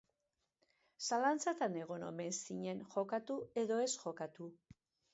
[1.07, 4.55] Zalantzatan egon omen zinen jokatu edo ez jokatu.